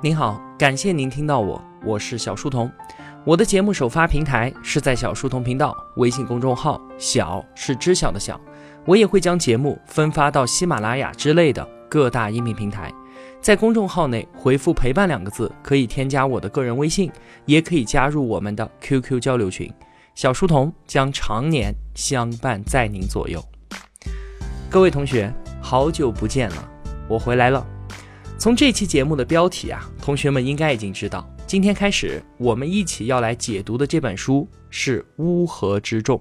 [0.00, 2.70] 您好，感谢您听到我，我是小书童。
[3.24, 8.40] 我的节目首发平台是在小书童频道微信公众号，小是知晓的小。
[8.86, 12.94] 我也会将节目分发到喜马拉雅之类的各大音频平台。
[13.40, 17.10] 在公众号内回复“陪伴”两个字，可以添加我的个人微信，
[17.44, 19.68] 也可以加入我们的 QQ 交流群。
[20.14, 23.44] 小书童将常年相伴在您左右。
[24.70, 26.68] 各位同学，好久不见了，
[27.08, 27.66] 我回来了。
[28.38, 36.16] 从这期节目的标题啊，同学们应该已经知道，今天开始我们一起要来解读的这本书是《乌合之众》。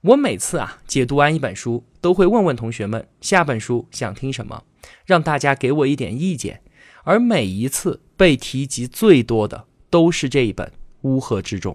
[0.00, 4.64] 我每次啊解读完一本书，都会问问同学们下本书想听什么，
[5.06, 6.62] 让大家给我一点意见。
[7.04, 10.66] 而每一次被提及最多的都是这一本
[11.02, 11.74] 《乌合之众》。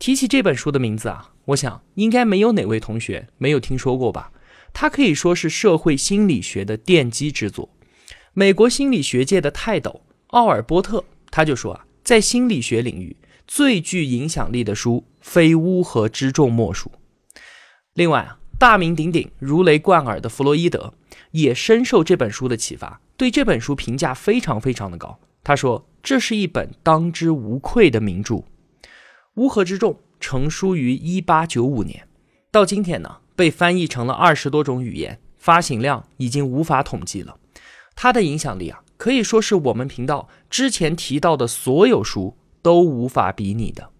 [0.00, 4.32] 提起这本书的名字啊，我想应该没有哪位同学没有听说过吧？
[4.72, 7.68] 它可以说是社会心理学的奠基之作。
[8.38, 13.16] 美国心理学界的泰斗奥尔波特他就说啊，在心理学领域
[13.48, 16.92] 最具影响力的书，非乌合之众莫属。
[17.94, 20.94] 另外啊，大名鼎鼎、如雷贯耳的弗洛伊德
[21.32, 25.18] 也深受这本书的启发，对这本书评价非常非常的高。
[25.42, 28.34] 他说，这是一本当之无愧的名著。
[29.34, 32.06] 《乌合之众》成书于一八九五年，
[32.52, 33.16] 到今天呢？
[33.34, 37.36] 被翻译成了二十多种语言，发行量已经无法统计了。
[38.00, 43.90] 他的影响力啊，可以说是我们频道之前提到的所有书都无法比拟的。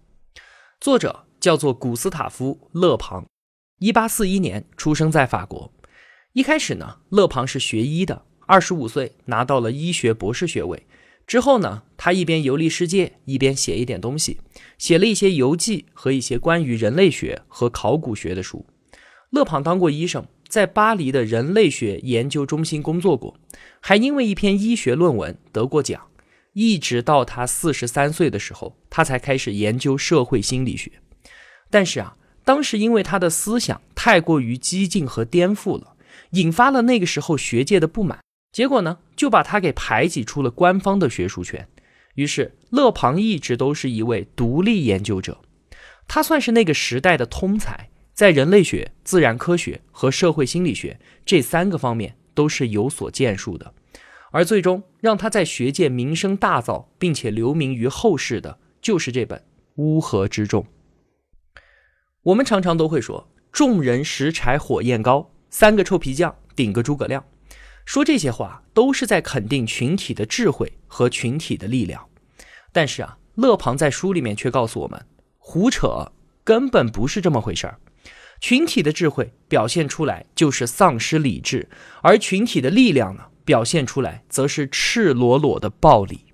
[0.79, 3.25] 作者叫做古斯塔夫·勒庞，
[3.79, 5.69] 一八四一年出生在法国。
[6.31, 10.87] 一开始呢，勒庞是学医的，二十五岁拿到了医学博士学位。
[11.27, 14.39] 之后呢，他一边游历世界，一边写一点东西，
[14.77, 18.65] 写了一些游记和一些关于人类学和考古学的书。
[19.31, 23.39] 勒庞当过医生，在巴黎的人类学研究中心工作过，
[23.79, 26.07] 还因为一篇医学论文得过奖。
[26.53, 30.91] 一直到他四十三岁的时候，他才开始研究社会心理学。
[31.69, 35.93] 但是啊，当时因为他的思想太过于激进和颠覆了，
[36.31, 38.19] 引发了那个时候学界的不满，
[38.51, 41.67] 结果呢，就把他给排挤出了官方的学术圈。
[42.15, 45.39] 于是，勒庞一直都是一位独立研究者，
[46.07, 47.88] 他算是那个时代的通才。
[48.19, 53.73] 在人类学、自然科学和社会心理学这三个方面都是有所建树的，
[54.31, 59.39] 而最终让他在学界名声大噪，并且留名于后世的，就是这本
[59.75, 60.63] 《乌合之众》。
[62.23, 67.23] 我们常常都会说“众人拾柴火焰高，三个臭皮匠顶个诸葛亮”，
[67.87, 72.05] 说这些话都是在肯定群体的智慧和群体的力量。
[72.73, 75.05] 但是啊，勒庞在书里面却告诉我们，
[75.37, 76.11] 胡扯，
[76.43, 77.79] 根本不是这么回事儿。
[78.39, 81.69] 群体的智慧表现出来就是丧失理智，
[82.01, 86.25] 而群体的力量呢，表现出来则是赤裸裸的暴力。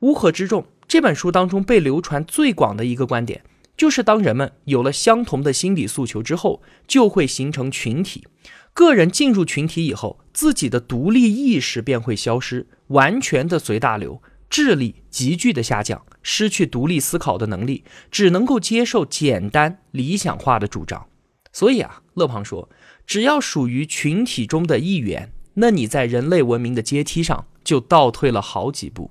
[0.00, 3.44] 乌合之众这本书当中被流传最广的一个观点，
[3.76, 8.26] 就是当人们有了相同的心理诉求之后，就会形成群体。
[8.74, 21.06] 个人进入群体以后，自己的独立意识便会消失，完全的随大流，智力急剧的下降，失去独立思考的能力，只能够接受简单理想化的主张。
[21.52, 22.68] 所以啊，勒庞说，
[23.06, 29.10] 只要属于群体中的一员，那你在人类文明的阶梯上就倒退了好几步。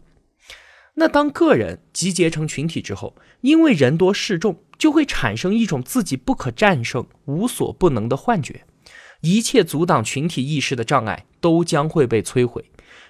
[0.96, 8.66] 那当个人集结成群体之后，因为人多势众，就会产生一种自己不可战胜、无所不能的幻觉，
[9.22, 12.66] 一切阻挡群体意识的障碍都将会被摧毁。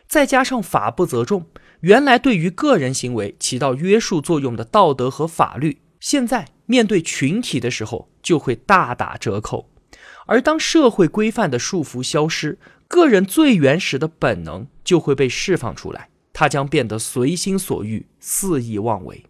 [0.07, 1.47] 再加上法不责众，
[1.79, 5.79] 原来对于个人行为起到约束作用的道德和法律。
[6.01, 9.69] 现在面对群体的时候，就会大打折扣。
[10.25, 12.57] 而当社会规范的束缚消失，
[12.87, 19.23] 个人最原始的本能就会被释放出来，他将变得随心所欲、肆意妄为。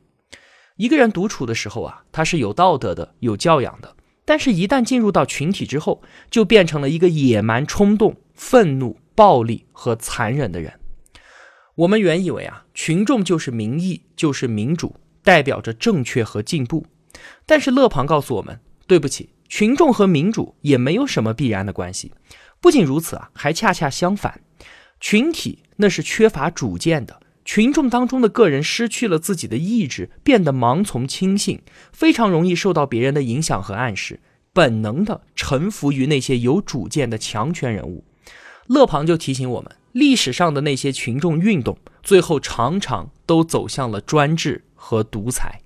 [0.77, 3.89] 一个人独处的时候啊，他是有道德的、有教养的；
[4.23, 10.79] 但是，一旦进入到群体之后，就变成了一个野蛮、冲动、愤怒、暴力和残忍的人。
[11.75, 14.95] 我们原以为啊，群众就是民意，就是民主。
[15.23, 16.85] 代表着正确和进步，
[17.45, 22.11] 但是勒庞告诉我们，对不起，群众和民主也没有什么必然的关系。
[22.59, 24.41] 不仅如此啊，还恰恰相反，
[24.99, 34.19] 群体那是缺乏主见的，群众当中的个人失去了自己的意志，变得盲从轻信，非常容易受到别人的影响和暗示，
[34.53, 38.03] 本能的臣服于那些有主见的强权人物。
[38.67, 44.65] 勒庞就提醒我们，历史上的那些群众运动，最后常常都走向了专制。
[44.83, 45.61] 和独裁。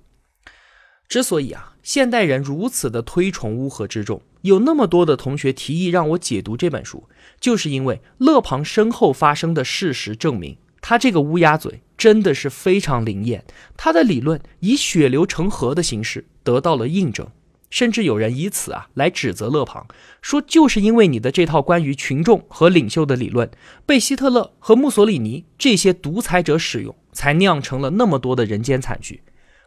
[1.07, 7.07] 之所以啊，现代人如此的推崇乌合之众，有那么多的同学提议让我解读这本书，
[7.39, 13.45] 就是因为勒庞身后发生的事实证明，他这个乌鸦嘴真的是非常灵验，
[13.77, 17.25] 他的理论以血流成河的形式得到了印证。
[17.69, 19.85] 甚至有人以此啊来指责勒庞，
[20.21, 23.49] 说就是因为你的这套关于群众和领袖的理论
[23.85, 29.23] 被希特勒和墨索里尼这些独裁者使用，才酿成了那么多的人间惨剧。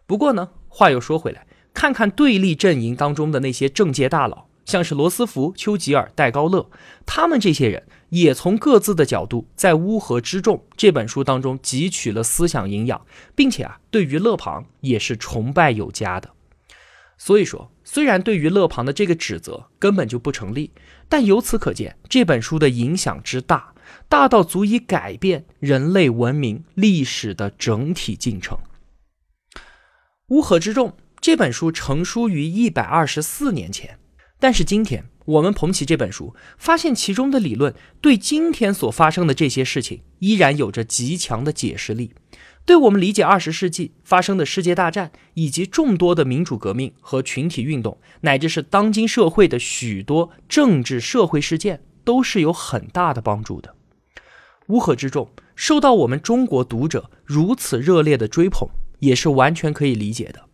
[0.06, 6.70] 不过呢，话又说回来，看看对立阵营当中的那些政界大佬，像是罗斯福、丘吉尔、戴高乐，
[7.04, 13.04] 他们这些人也从各自的角度在《乌合之众》这本书当中汲取了思想营养，
[13.34, 16.30] 并且啊，对于勒庞也是崇拜有加的。
[17.18, 20.72] 所以说，虽然对于勒庞的这个指责根本就不成立，
[21.08, 23.72] 但由此可见这本书的影响之大，
[24.10, 28.58] 大到足以改变人类文明历史的整体进程。
[30.26, 33.98] 《乌合之众》这本书成书于一百二十四年前，
[34.38, 42.12] 但是今天我们捧起这本书，发现其中的理论对今天所发生的这些事情依然有着极强的解释力。
[42.68, 53.74] 对我们理解二十世纪发生的世界大战，以及众多的民主革命和群体运动，乃至是当今社会的许多政治社会事件，都是有很大的帮助的。
[54.66, 58.68] 乌合之众受到我们中国读者如此热烈的追捧，
[58.98, 60.44] 也是完全可以理解的，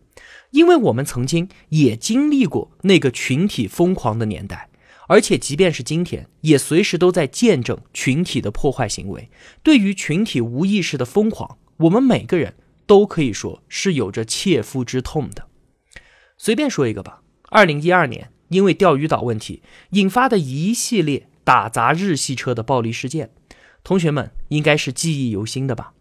[0.51, 4.69] 因为我们曾经也经历过那个群体疯狂的年代，
[5.09, 9.29] 而且即便是今天，也随时都在见证群体的破坏行为，
[9.61, 11.57] 对于群体无意识的疯狂。
[11.77, 12.55] 我们每个人
[12.85, 15.47] 都可以说是有着切肤之痛的。
[16.37, 19.61] 随便说一个吧，二零一二年因为钓鱼岛问题
[19.91, 23.31] 引发的一系列打砸日系车的暴力事件，
[23.83, 25.93] 同学们应该是记忆犹新的吧？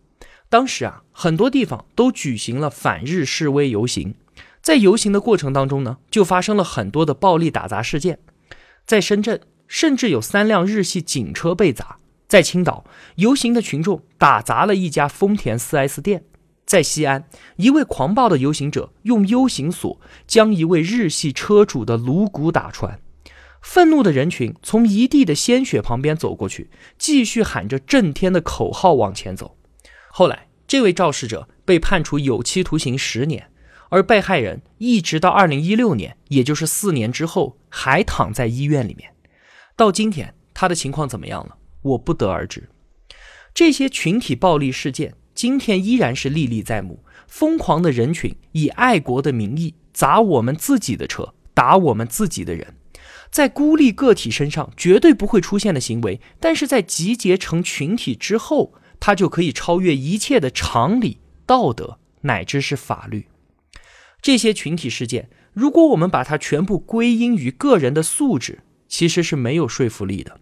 [0.49, 4.15] 当时啊，很多地方都举行了反日示威游行，
[4.63, 8.19] 在游行的过程当中呢，就发生了很多的暴力打砸事件。
[8.87, 11.99] 在深圳，甚至有三辆日系警车被砸。
[12.35, 12.85] 在青岛，
[13.15, 16.23] 游行的群众打砸了一家丰田 4S 店；
[16.67, 23.01] 在西安，一位狂暴的游行者用 U 型锁将一位日系车主的颅骨打穿。
[23.63, 29.57] 愤怒的人群从一地的鲜血旁边走过去，继续喊着震天的口号往前走。
[30.09, 33.49] 后来，这位肇事者被判处有期徒刑十年，
[33.91, 39.13] 而被害人一直到2016年，也就是四年之后，还躺在医院里面。
[39.77, 41.59] 到今天，他的情况怎么样了？
[41.85, 42.69] 我不得而知，
[43.55, 47.05] 这些群体暴力事件今天依然是历历在目。
[47.27, 52.75] 疯狂的人群以爱国的名义砸我们自己的车，打我们自己的人，
[53.31, 63.27] 在孤立个体身上绝对不会出现的行为，但是在集结成群体之后，它就可以超越一切的常理、道德乃至是法律。
[64.23, 70.41] 这些群体事件，如果我们把它全部归因于个人的素质，其实是没有说服力的。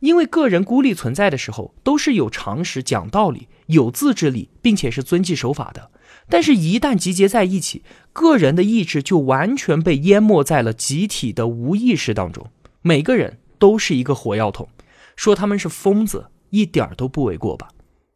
[0.00, 5.90] 因为个人孤立存在的时候，都是有常识、讲道理、有自制力，并且是遵纪守法的。
[6.28, 7.82] 但是，一旦集结在一起，
[8.12, 12.50] 个人的意志就完全被淹没在了集体的无意识当中。
[12.82, 14.68] 每个人都是一个火药桶，
[15.16, 17.68] 说他们是疯子，一点都不为过吧？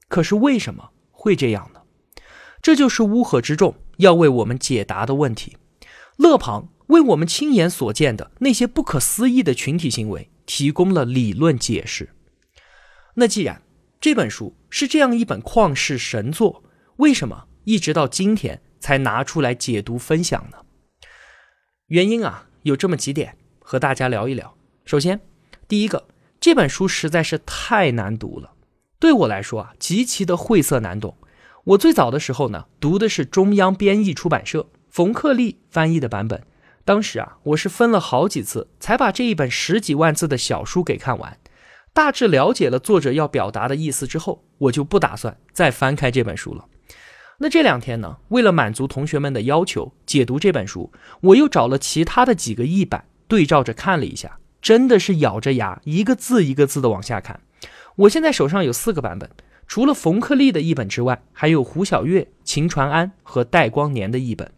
[0.08, 1.80] 可是为什么会这样呢？
[2.62, 5.56] 这就是乌合之众要为我们解答的问题。
[6.16, 10.30] 勒庞为我们亲眼所见的那些不可思议的群体行为。
[10.46, 12.10] 提供了理论解释。
[13.14, 13.62] 那既然
[14.00, 16.62] 这本书是这样一本旷世神作，
[16.96, 20.58] 为什么一直到今天才拿出来解读分享呢？
[21.86, 24.56] 原因啊，有这么几点，和大家聊一聊。
[24.84, 25.20] 首先，
[25.68, 26.08] 第一个，
[26.40, 28.52] 这本书实在是太难读了，
[28.98, 31.16] 对我来说啊，极其的晦涩难懂。
[31.64, 36.46] 我最早的时候呢，读的是中央编译出版社冯克利翻译的版本。
[36.84, 41.38] 当时啊，我是分了好几次才把这一本十几万字的小书给看完。
[41.94, 46.66] 大致了解了作者要表达的意思之后，我就不打算再翻开这本书了。
[47.38, 57.40] 那这两天呢，为了满足同学们的要求，解读这本书，我又找了其他的几个译版对照着看了一下，真的是咬着牙一个字一个字的往下看。
[57.96, 59.30] 我现在手上有四个版本，
[59.66, 64.52] 除了冯克利的译本之外，还有胡晓月、秦传安和戴光年的译本。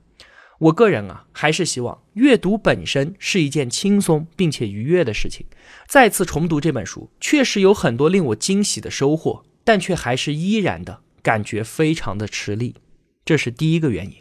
[0.59, 5.45] 我个人啊，还是希望阅读本身是一件轻松并且愉悦的事情。
[5.87, 12.77] 再次重读这本书，确实有很多令我惊喜的收获，但却还是依然的感觉非常的吃力。
[13.25, 14.15] 这是第一个原因。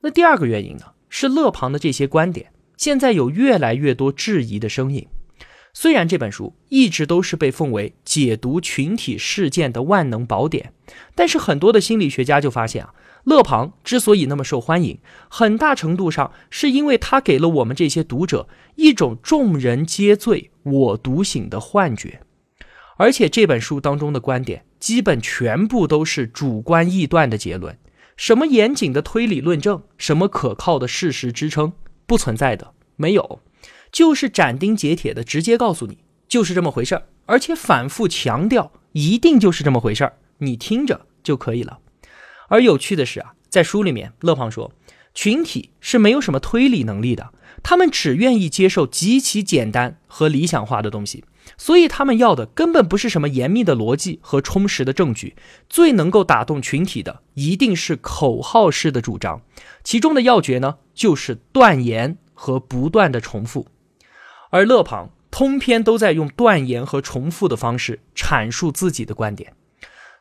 [0.00, 0.92] 那第二个原因呢？
[1.08, 5.08] 是勒庞的这些观点，现在有越来越多质疑的声音。
[5.72, 10.74] 虽然这本书一直都是被奉为解读群体事件的万能宝典，
[11.14, 12.92] 但是很多的心理学家就发现啊。
[13.28, 22.22] 勒庞之所以那么受欢迎，很大程度上是因为他给了我们这些读者一种众人皆醉我独醒的幻觉，
[22.96, 27.76] 而且这本书当中的观点基本全部都是主观臆断的结论，
[28.16, 31.74] 什么严谨的推理论证，什么可靠的事实支撑，
[32.06, 33.40] 不存在的，没有，
[33.92, 41.80] 就是斩钉截铁的直接告诉你，就是这么回事儿，而且反复强调，一定就是这么回事儿，你听着就可以了。
[42.48, 44.72] 而有趣的是啊，在书里面，勒庞说，
[45.14, 47.32] 群体是没有什么推理能力的。
[47.62, 51.24] 他们只愿意接受极其简单和理想化的东西，
[51.56, 55.34] 所以他们要的根本不是什么严密的逻辑和充实的证据。
[55.68, 59.42] 最能够打动群体的，一定是口号式的主张，
[59.82, 63.66] 其中的要诀呢，就是断言和不断的重复。
[64.50, 69.52] 而勒庞通篇都在用断言和重复的方式阐述自己的观点。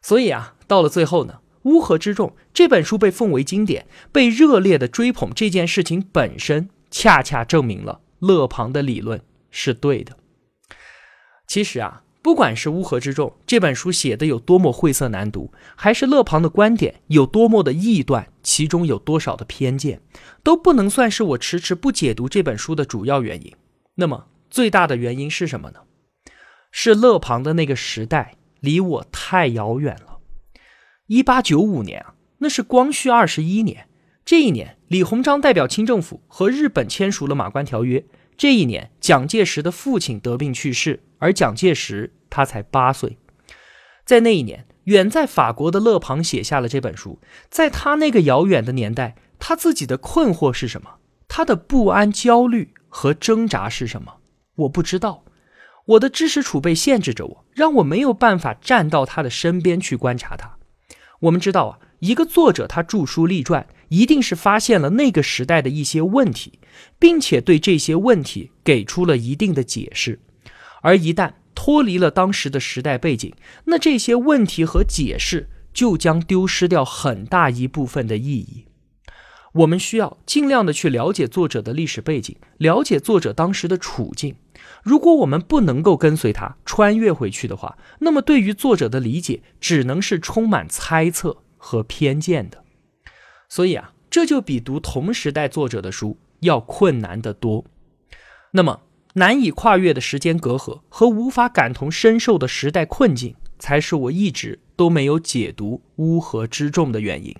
[0.02, 1.36] 所以啊，到了最后呢，
[1.68, 6.70] 《乌合之众》这本书被奉为经典，被热烈的追捧，这件事情本身。
[6.90, 9.22] 恰恰证明了勒庞的理论
[9.52, 10.16] 是对的。
[11.46, 20.00] 其实啊，不管是《乌合之众》这本书写的有多么晦涩难读，还是勒庞的观点有多么的臆断，其中有多少的偏见，
[20.44, 23.54] 都不能算是我迟迟不解读这本书的主要原因。
[23.96, 25.82] 那么，最大的原因是什么呢？
[26.72, 30.17] 是勒庞的那个时代离我太遥远了。
[31.08, 33.88] 一八九五年啊，那是光绪二十一年。
[34.26, 38.00] 这一年，李鸿章代表清政府和日本签署了《马关条约》。
[38.36, 43.18] 这一年，蒋介石的父亲得病去世，而蒋介石他才八岁。
[44.06, 47.22] 在那一年，远在法国的勒庞写下了这本书。
[47.50, 50.96] 在他那个遥远的年代，他自己的困惑是什么？
[51.30, 54.16] 他的不安、焦虑和挣扎是什么？
[54.56, 55.24] 我不知道。
[55.86, 60.57] 我的知识储备限制着我，让我没有办法站到他的身边去观察他。
[61.22, 63.68] 我们知道啊，一个作者他著书立传。
[63.90, 66.60] 一定是发现了那个时代的一些问题，
[67.00, 70.20] 并且对这些问题给出了一定的解释。
[70.82, 73.34] 而一旦脱离了当时的时代背景，
[73.64, 78.66] 那这些问题和解释就将丢失掉很大一部分的意义。
[79.54, 84.36] 我们需要尽量的去了解作者的历史背景，了解作者当时的处境。
[84.84, 92.64] 如果我们不能够跟随他穿越回去的话，那么对于作者的理解只能是充满猜测和偏见的。
[93.50, 97.66] 所以啊，这就比读同时代作者的书要困难得多。
[98.52, 98.82] 那么，
[99.14, 107.36] 难以跨越的时间隔阂和无法感同身受的时代困境，才是我一直都没有解读《乌合之众》的原因。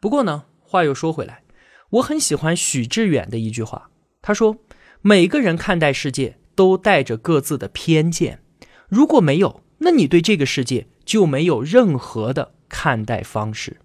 [0.00, 1.42] 不过呢，话又说回来，
[1.90, 3.90] 我很喜欢许志远的一句话，
[4.20, 4.56] 他说
[5.04, 8.40] ：“每个人看待世界都带着各自的偏见，
[8.88, 13.78] 如果没有，那你对这个世界就没有任何的看待方式。”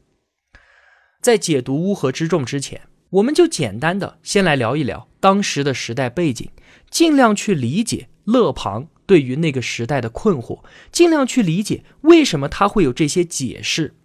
[1.20, 6.52] 在解读《乌合之众》之前，我们就简单的先来聊一聊当时的时代背景，
[6.92, 13.96] 尽量去理解勒庞对于那个时代的困惑，尽量去理解为什么他会有这些解释。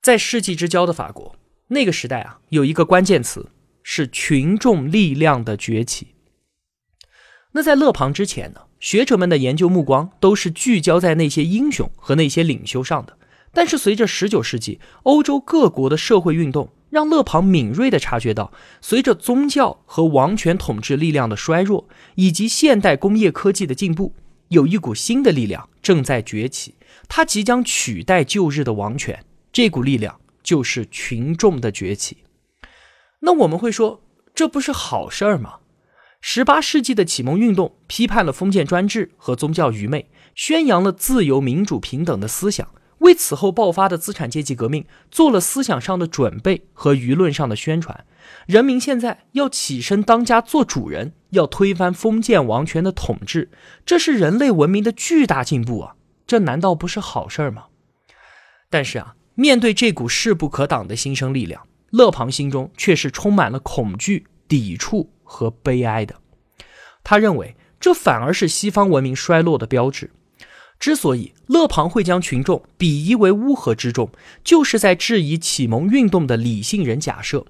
[0.00, 1.34] 在世纪之交的法国，
[1.68, 3.50] 那个时代啊，有一个关键词
[3.82, 6.14] 是群众力量的崛起。
[7.52, 13.16] 那在勒庞之前呢，学者们的研究目光都是聚焦在那些英雄和那些领袖上的。
[13.52, 24.14] 但是，随着19世纪欧洲各国的社会运动，让勒庞敏锐地察觉到，随着宗教和王权统治力量的衰弱，以及现代工业科技的进步，
[24.50, 26.76] 有一股新的力量正在崛起，
[27.08, 29.24] 它即将取代旧日的王权。
[29.52, 32.18] 这股力量就是群众的崛起。
[33.20, 34.02] 那我们会说，
[34.34, 35.58] 这不是好事儿吗
[36.22, 42.68] ？18世纪的启蒙运动批判了封建专制和宗教愚昧，宣扬了自由、民主、平等的思想。
[42.98, 48.04] 为此后爆发的资产阶级革命做了思想上的准备和舆论上的宣传。
[48.46, 53.50] 人民现在要起身当家做主人，要推翻封建王权的统治，
[53.86, 55.94] 这是人类文明的巨大进步啊！
[56.26, 57.68] 这难道不是好事儿吗？
[58.68, 66.14] 但是啊，面对这股势不可挡的新生力量，勒庞心中却是充满了恐惧、抵触和悲哀的。
[67.02, 70.10] 他认为，这反而是西方文明衰落的标志。
[70.78, 74.10] 之所以勒庞会将群众比夷为乌合之众，
[74.42, 77.44] 就是在质疑启蒙运动的理性人假设。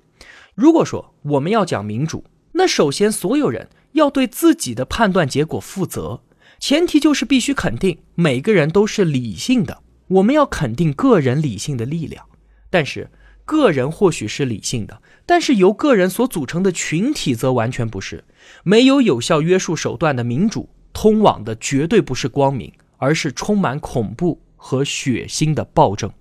[0.55, 6.23] 如果说我们要讲民主，那首先所有人要对自己的判断结果负责，
[6.59, 9.83] 前提就是必须肯定每个人都是理性的。
[10.09, 12.27] 我们要肯定个人理性的力量，
[12.69, 13.09] 但是
[13.51, 18.25] 个人或许是理性的，但是由个人所组成的群体则完全不是。
[18.63, 22.73] 没有有效约束手段的民主，通往的绝对不是光明。
[23.03, 26.13] 而是充满恐怖和血腥的暴政。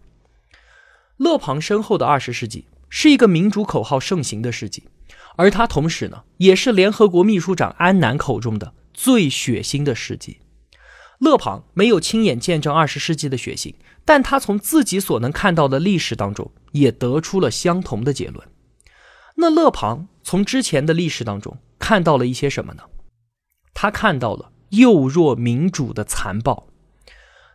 [1.17, 4.83] 勒庞身后的二十世纪是一个民主口号盛行的世纪，
[5.35, 10.39] 而他同时呢，也是联合国秘书长安南口中的最血腥的世纪。
[11.19, 18.47] 勒庞没有亲眼见证二十世纪的血腥，但他从自己所能看到的历史当中，也得出了相同的结论。
[19.35, 22.83] 那勒庞从之前的历史当中看到了一些什么呢？
[23.73, 26.67] 他看到了幼弱民主的残暴。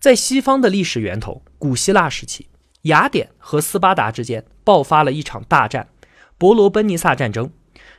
[0.00, 2.48] 在西方的历史源头，古希腊时期，
[2.82, 5.88] 雅典和斯巴达之间爆发了一场大战——
[6.36, 7.50] 伯罗奔尼撒战争。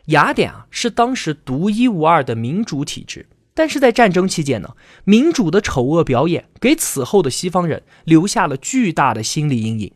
[0.05, 3.27] 雅典啊，是当时独一无二的民主体制。
[3.56, 9.92] 但是在战争期间呢，民主的丑恶表演给此后的西方人留下了巨大的心理阴影。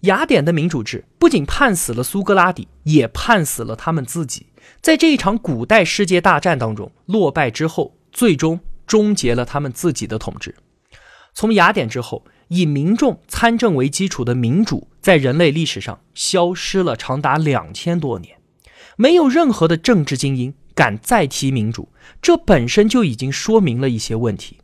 [0.00, 4.46] 雅典的民主制不仅判死了苏格拉底，也判死了他们自己。
[4.80, 10.54] 在这一场古代世界大战当中落败之后，最终终结了他们自己的统治。
[11.32, 18.36] 从雅典之后，以民众参政为基础的民主在人类历史上消失了长达两千多年，
[18.96, 20.54] 没有任何的政治精英。
[20.74, 21.88] 敢再提民主，
[22.20, 24.58] 这本身就已经说明了一些问题。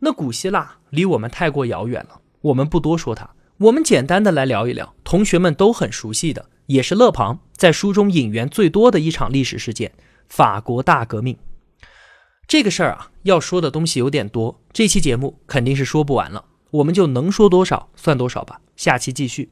[0.00, 3.30] 那古希腊离我们太过遥远了，我们不多说它。
[3.58, 9.92] 我们简单的来聊一聊同学们都很熟悉的，也是勒庞在书中引援最多的一场历史事件——
[10.28, 11.38] 法国大革命。
[12.46, 18.60] 这个事儿啊，要说的东西有点多，这期节目肯定是说不完了，我们就能说多少算多少吧。
[18.76, 19.50] 下期继续。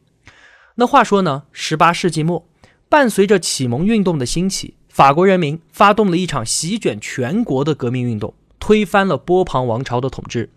[0.75, 2.47] 那话说呢，十八世纪末，
[2.91, 4.77] 伴随着启蒙运动的兴起。
[4.95, 10.51] 法国人民发动了一场席卷全国的革命运动，推翻了波旁王朝的统治。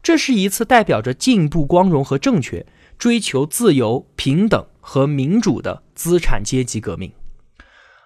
[0.00, 2.64] 这是一次代表着进步、光荣和正确、
[2.96, 7.10] 追求自由、平等和民主的资产阶级革命。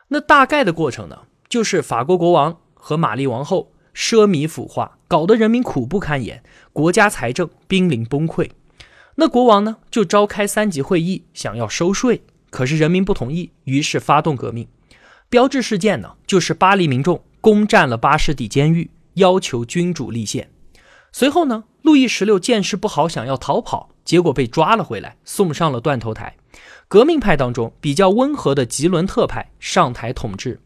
[0.09, 8.49] 那大概的过程呢，就是法国国王和玛丽王后奢靡腐化，搞得人民苦不堪言，国家财政濒临崩溃。
[9.17, 14.67] 那国王呢，就召开三级会议，想要收税，可是人民不同意，于是发动革命。
[15.35, 20.49] 标志事件呢，就是巴黎民众攻占了巴士底监狱，要求君主立宪。
[21.11, 26.37] 随后呢，路易十六见势不好，想要逃跑，结果被抓了回来，送上了断头台。
[26.87, 30.61] 革命派当中比较温和的吉伦特派上台统治。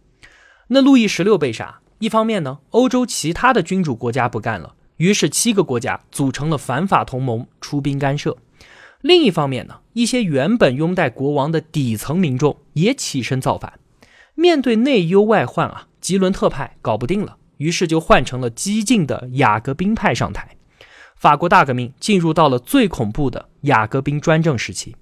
[0.66, 8.36] 那路易十六被杀，一方面呢，欧洲其他的君主国家不干了，于是七个国家组成了反法同盟，出兵干涉。
[9.00, 13.72] 另一方面呢，一些原本拥戴国王的底层民众也起身造反。
[14.38, 20.56] 面对内忧外患啊，吉伦特派搞不定了，于是就换成了激进的雅各宾派上台。
[21.16, 24.94] 法国大革命进入到了最恐怖的雅各宾专政时期。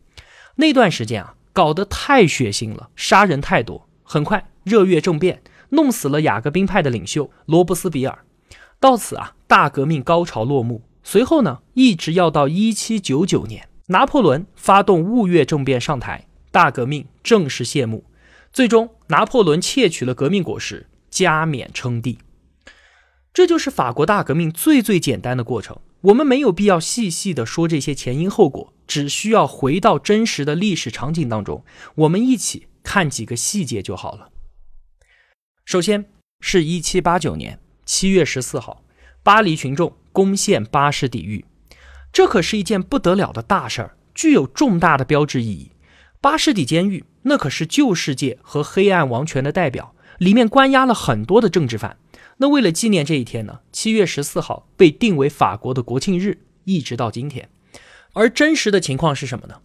[0.54, 3.86] 那段时间啊，搞得太血腥了，杀人太多。
[4.02, 8.20] 很快，热月政变弄死了雅各宾派的领袖罗伯斯比尔。
[8.80, 10.80] 到此啊，大革命高潮落幕。
[11.02, 18.06] 随后呢，一直要到一七九九年，拿破仑发动雾月政变上台，大革命正式谢幕。
[18.56, 22.16] 最终，拿破仑窃取了革命果实，加冕称帝。
[23.34, 25.78] 这就是法国大革命最最简单的过程。
[26.00, 31.66] 我们没有必要细细的说这些前因后果，只需要回到真实的历史场景当中，
[31.96, 34.30] 我们一起看几个细节就好了。
[35.66, 36.06] 首先
[36.40, 38.82] 是一七八九年七月十四号，
[39.22, 41.44] 巴黎群众攻陷巴士底狱，
[42.10, 45.72] 这可是一件不得了的大事儿，具有重大的标志意义。
[46.20, 47.04] 巴士底监狱。
[47.22, 51.98] 那可是旧世界和黑暗王权的代表，里面关押了很多的政治犯。
[52.36, 57.48] 那为了纪念这一天呢，七月十四号被定为法国的国庆日，一直到今天。
[58.12, 59.56] 而真实的情况是什么呢？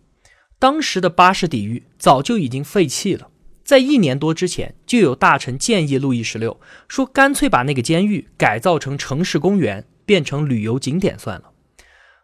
[0.57, 3.29] 当时的巴士底狱早就已经废弃了，
[3.63, 11.51] 在一年多之前，就有大臣建议路易十六说，干脆把那个监狱改造成城市公园，变成旅游景点算了。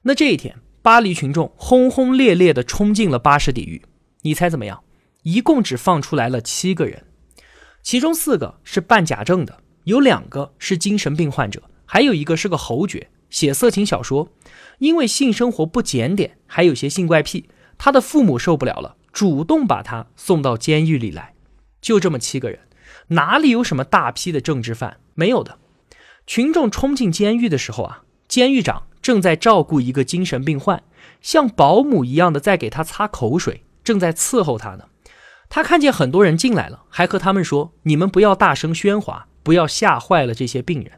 [0.03, 3.81] 那这一天，巴黎群众轰轰烈烈地冲进了巴士底狱，
[4.27, 4.83] 你猜怎么样？
[5.23, 7.05] 一共只放出来了七个人，
[7.81, 14.27] 其中四个是办假证的，有两个是精神病患者，还有一个是个侯爵，写色情小说，
[14.79, 21.33] 因为性生活不检点，还有些性怪癖，他的父母受不了了，主动把他送到监狱里来。
[21.79, 22.59] 就这么七个人，
[23.07, 24.97] 哪里有什么大批的政治犯？
[25.13, 25.57] 没有的。
[26.25, 30.83] 群众冲进监狱的时候啊，监狱长正在照顾一个精神病患，
[31.21, 34.83] 像保姆一样的在给他擦口水，正在伺候他呢。
[35.47, 40.91] 他看见很多人进来了，还和他们说：“你们不要大声喧哗，不要吓坏了这些病人。”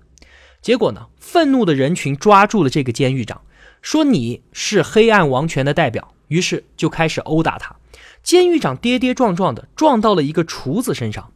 [0.59, 3.43] 结果呢，愤怒的人群抓住了这个监狱长，
[3.83, 7.75] 说：“你是黑暗王权的代表。”于是就开始殴打他。
[8.23, 11.31] 监狱长跌跌撞撞的撞到了一个厨子身上。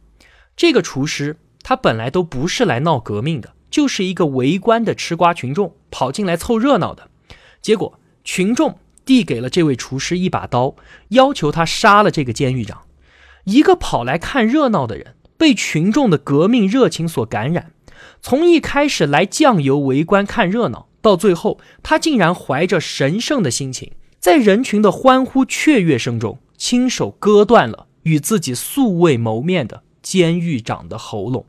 [0.56, 7.08] 这个厨师他本来都不是来闹革命的，就是一个围观的吃瓜群众跑进来凑热闹的。
[7.62, 10.76] 结果群众递给了这位厨师一把刀，
[11.08, 12.82] 要求他杀了这个监狱长。
[13.44, 17.72] 一个跑来看热闹的人，被群众的革命热情所感染，
[18.22, 31.46] 从一开始来酱油围观看热闹，到最后，他竟然怀着神圣的心情，在人群的欢呼雀跃声中，亲手割断了与自己素未谋面的监狱长的喉咙。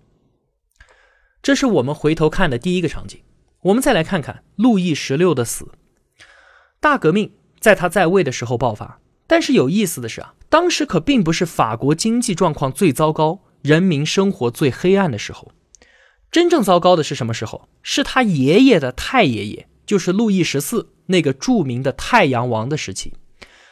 [1.42, 3.22] 这是我们回头看的第一个场景。
[3.62, 5.70] 我们再来看看路易十六的死。
[6.80, 7.32] 大革命
[7.66, 15.52] 在他在位的时候爆发，但是有意思的是啊，当时可并不是法国经济状况最糟糕、人民生活最黑暗的时候。
[16.30, 17.68] 真正糟糕的是什么时候？
[17.82, 23.14] 是他爷爷的太爷爷，就是路易十四那个著名的太阳王的时期。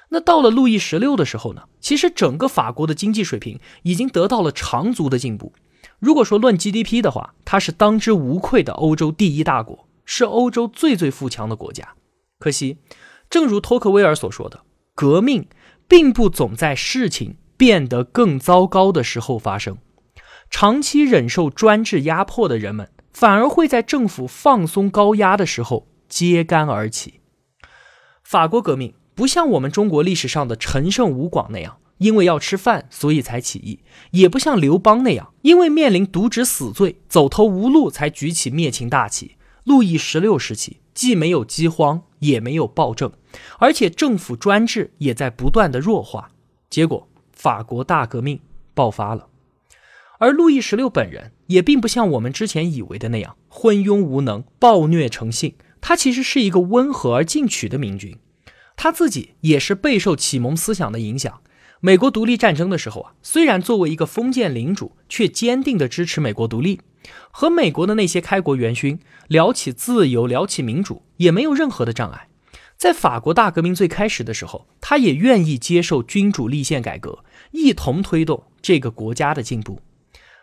[0.09, 1.65] 那到了路易十六的时候呢？
[1.79, 5.53] 其实整个法国的经济水平已经得到了长足的进步。
[5.99, 11.89] 如果说论 GDP 的话，它是当之无愧的欧洲第一大国，是欧洲最最富强的国家。
[12.39, 12.77] 可惜，
[13.33, 14.61] 正如托克维尔所说的，
[14.93, 15.47] 革命
[15.87, 19.79] 并不总在事情变得更糟糕的时候发生。
[20.51, 27.21] 长期忍受专制压迫的人们，反而会在政府放松高压的时候揭竿而起。
[28.23, 31.77] 法国革命不像我们中国历史上的陈胜吴广那样。
[31.97, 33.79] 因为要吃饭，所以才起义，
[34.11, 39.37] 也不像刘邦那样，因为面临渎职死罪，走投无路才举起灭秦大旗。
[39.63, 43.11] 路易十六时期既没有饥荒，也没有暴政，
[43.59, 46.31] 而且政府专制也在不断的弱化。
[46.69, 48.39] 结果，法国大革命
[48.73, 49.27] 爆发了。
[50.17, 58.17] 而路易十六本人也并不像我们之前以为的那样昏庸无能、暴虐成性，他其实是一个温和而进取的明君。
[58.77, 61.41] 他自己也是备受启蒙思想的影响。
[61.81, 66.79] 美国独立战争的时候啊，虽然作为一个封建领主，却坚定地支持美国独立，
[67.31, 72.27] 和美国的那些开国元勋聊起自由、聊起民主，也没有任何的障碍。
[72.77, 79.79] 在法国大革命最开始的时候，他也愿意接受君主立宪改革，一同推动这个国家的进步。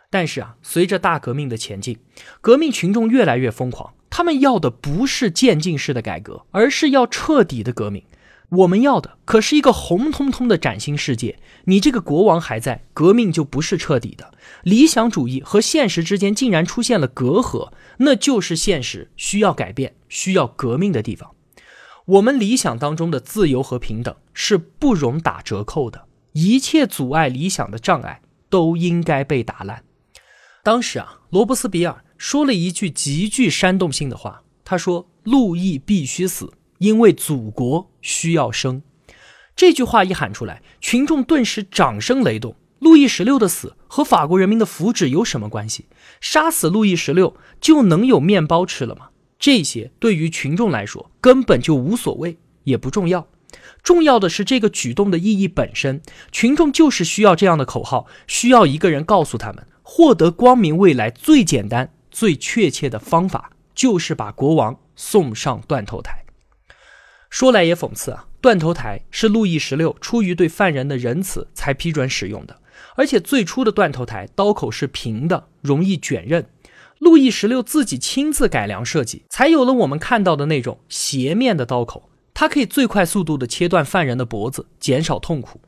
[0.08, 1.98] 但是啊，随着大革命的前进，
[2.40, 8.02] 革命群众越来越疯狂，他们要的不是渐进式的改革，而是要彻底的革命。
[8.50, 11.38] 我们要的可是一个红彤彤的崭新世界。
[11.66, 14.34] 你这个国王还在，革命就不是彻底的。
[14.64, 21.30] 理想主义和现实之间竟然出现了隔阂，那就是现实需要改变、需要革命的地方。
[22.06, 29.84] 我们理想当中的自由和平等是不容打折扣的，一切阻碍理想的障碍都应该被打烂。
[30.64, 38.80] 当时啊，罗伯斯比尔说了一句极具煽动性的话，他说：“路易必须死。”因为祖国需要生，
[39.54, 42.56] 这句话一喊出来，群众顿时掌声雷动。
[42.78, 45.84] 路易十六的死和法国人民的福祉有什么关系？
[46.22, 49.10] 杀死路易十六就能有面包吃了吗？
[49.38, 53.28] 这些对于群众来说根本就无所谓，也不重要。
[53.82, 56.00] 重要的是这个举动的意义本身。
[56.32, 66.19] 群众就是需要这样的口号，需要一个人告诉他们，获得光明未来最简单、最确切的方法，就是把国王送上断头台。
[67.30, 72.60] 说来也讽刺啊，断头台是路易十六出于对犯人的仁慈才批准使用的，
[72.96, 76.44] 而且最初的断头台刀口是平的，容易卷刃。
[76.98, 85.60] 路易十六自己亲自改良设计，才有了我们看到的那种斜面的刀口，它可以最快速度的切断犯人的脖子，减少痛苦。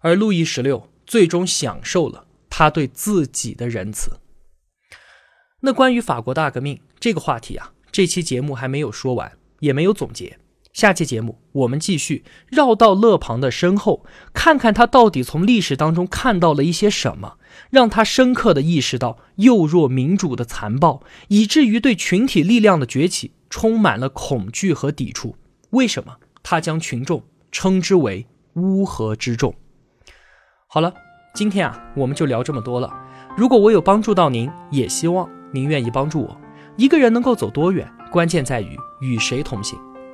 [0.00, 4.12] 而路易十六最终享受了他对自己的仁慈。
[5.60, 10.38] 那关于法国大革命这个话题啊，这期节目还没有说完，也没有总结。
[10.80, 17.36] 下期节目，我们继续绕到勒庞的身后，看看他到底从历史当中看到了一些什么，
[17.68, 25.36] 让他深刻的意识到幼弱民主的残暴，以至于对群体力量的崛起充满了恐惧和抵触。
[25.68, 29.54] 为什么他将群众称之为乌合之众？
[30.66, 30.94] 好了，
[31.34, 32.90] 今天啊，我们就聊这么多了。
[33.36, 36.40] 如果我有帮助到您，也希望您愿意帮助我。
[36.78, 39.78] 一个人能够走多远，关键在于与谁同行。